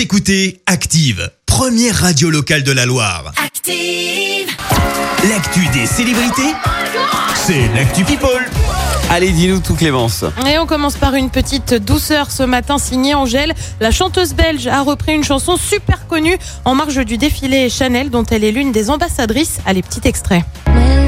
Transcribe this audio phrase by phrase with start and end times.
[0.00, 3.34] Vous écoutez Active, première radio locale de la Loire.
[3.36, 4.48] Active.
[5.28, 6.54] L'actu des célébrités,
[7.34, 8.48] c'est l'actu People.
[9.10, 10.24] Allez, dis-nous tout, Clémence.
[10.46, 13.52] Et on commence par une petite douceur ce matin signée Angèle.
[13.78, 18.24] La chanteuse belge a repris une chanson super connue en marge du défilé Chanel dont
[18.24, 19.58] elle est l'une des ambassadrices.
[19.66, 20.46] Allez, petit extrait.
[20.66, 20.99] Loneliness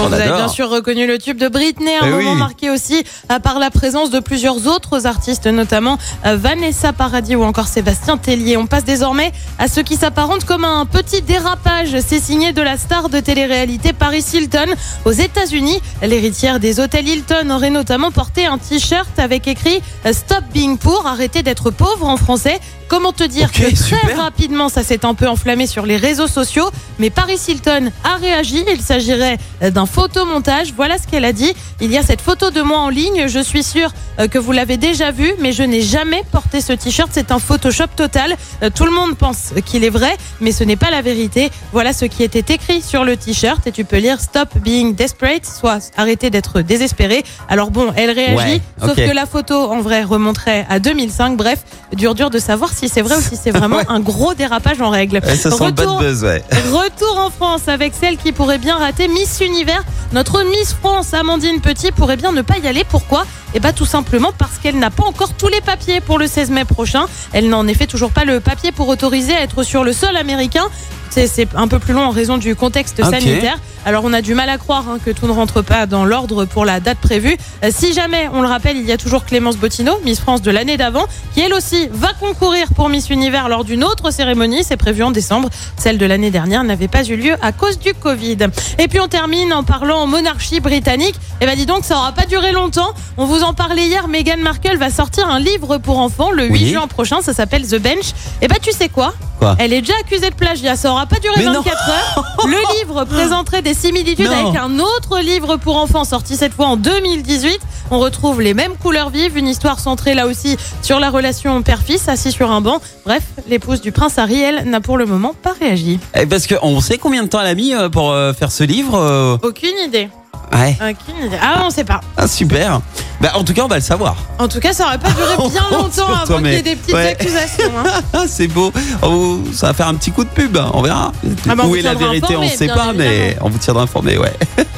[0.00, 2.38] Bon, On vous avez bien sûr reconnu le tube de Britney, un Eh moment oui.
[2.38, 7.42] marqué aussi euh, par la présence de plusieurs autres artistes, notamment euh, Vanessa Paradis ou
[7.44, 8.56] encore Sébastien Tellier.
[8.56, 11.94] On passe désormais à ce qui s'apparente comme un petit dérapage.
[12.06, 14.74] C'est signé de la star de télé-réalité Paris Hilton
[15.04, 15.80] aux États-Unis.
[16.02, 21.06] L'héritière des hôtels Hilton aurait notamment porté un t-shirt avec écrit euh, Stop being poor,
[21.06, 22.58] arrêtez d'être pauvre en français.
[22.88, 26.68] Comment te dire que très rapidement ça s'est un peu enflammé sur les réseaux sociaux,
[26.98, 28.64] mais Paris Hilton a réagi.
[28.72, 30.72] Il s'agirait d'un photomontage.
[30.76, 31.52] Voilà ce qu'elle a dit.
[31.80, 33.26] Il y a cette photo de moi en ligne.
[33.26, 36.72] Je suis sûre euh, que vous l'avez déjà vue, mais je n'ai jamais porté ce
[36.72, 37.10] t-shirt.
[37.12, 38.36] C'est un Photoshop total.
[38.62, 41.50] Euh, Tout le monde pense qu'il est vrai, mais ce n'est pas la vérité.
[41.72, 45.46] Voilà ce qui était écrit sur le t-shirt et tu peux lire Stop being desperate,
[45.46, 47.22] soit arrêtez d'être désespéré.
[47.48, 51.36] Alors bon, elle réagit, Ouais, sauf que la photo en vrai remonterait à 2005.
[51.36, 51.60] Bref,
[51.94, 53.84] dur dur de savoir si c'est vrai ou si c'est vraiment Ouais.
[53.88, 55.20] un gros dérapage en règle.
[55.36, 56.42] Ça Retour- buzz, ouais.
[56.72, 59.79] Retour en France avec celle qui pourrait bien rater Miss Univers.
[60.12, 62.84] Notre Miss France, Amandine Petit, pourrait bien ne pas y aller.
[62.84, 63.24] Pourquoi?
[63.54, 66.50] Eh bien tout simplement parce qu'elle n'a pas encore tous les papiers pour le 16
[66.50, 67.06] mai prochain.
[67.32, 70.16] Elle n'a en effet toujours pas le papier pour autoriser à être sur le sol
[70.16, 70.64] américain.
[71.10, 73.58] C'est un peu plus long en raison du contexte sanitaire.
[73.84, 76.44] Alors on a du mal à croire hein, que tout ne rentre pas dans l'ordre
[76.44, 77.36] pour la date prévue.
[77.64, 80.50] Euh, si jamais, on le rappelle, il y a toujours Clémence Bottineau, Miss France de
[80.50, 84.62] l'année d'avant, qui elle aussi va concourir pour Miss Univers lors d'une autre cérémonie.
[84.64, 85.48] C'est prévu en décembre.
[85.78, 88.36] Celle de l'année dernière n'avait pas eu lieu à cause du Covid.
[88.78, 91.14] Et puis on termine en parlant monarchie britannique.
[91.40, 92.92] Et ben dis donc, ça aura pas duré longtemps.
[93.16, 94.08] On vous en parlait hier.
[94.08, 96.68] Meghan Markle va sortir un livre pour enfants le 8 Oui.
[96.68, 97.22] juin prochain.
[97.22, 98.12] Ça s'appelle The Bench.
[98.42, 99.14] Et ben tu sais quoi?
[99.38, 99.56] Quoi?
[99.58, 100.76] Elle est déjà accusée de plagiat.
[100.76, 101.60] Ça aura pas duré Mais non.
[101.62, 102.24] 24 heures.
[102.46, 104.48] Le livre présenterait des similitudes Non.
[104.48, 107.60] avec un autre livre pour enfants sorti cette fois en 2018.
[107.90, 112.08] On retrouve les mêmes couleurs vives, une histoire centrée là aussi sur la relation père-fils
[112.08, 112.80] assis sur un banc.
[113.04, 115.98] Bref, l'épouse du prince Harry, elle, n'a pour le moment pas réagi.
[116.14, 118.64] Eh, Parce qu'on sait combien de temps elle a mis euh, pour euh, faire ce
[118.64, 120.08] livre euh, Aucune idée.
[120.52, 121.36] Ouais, Aucune idée.
[121.40, 122.00] Ah, on sait pas.
[122.16, 122.80] ah, super.
[123.20, 124.16] Bah, en tout cas, on va le savoir.
[124.38, 126.62] En tout cas, ça aurait pas duré bien On longtemps avant qu'il y ait mais-
[126.62, 127.10] des petites ouais.
[127.12, 127.70] accusations.
[127.78, 128.00] hein.
[128.12, 128.72] Ah, c'est beau.
[129.02, 130.56] Oh, ça va faire un petit coup de pub.
[130.56, 131.12] hein, On verra.
[131.48, 132.92] Ah bah, on Où vous est la tiendra vérité, on informé, ne sait bien pas,
[132.92, 133.46] mais évidemment.
[133.46, 134.32] on vous tiendra informé, ouais.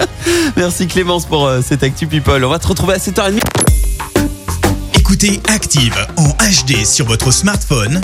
[0.56, 2.44] Merci Clémence pour euh, cette Actu People.
[2.44, 3.41] On va te retrouver à 7h30.
[4.94, 8.00] Écoutez Active en HD sur votre smartphone,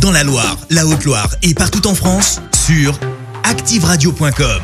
[0.00, 2.98] dans la Loire, la Haute-Loire et partout en France, sur
[3.44, 4.60] activeradio.com.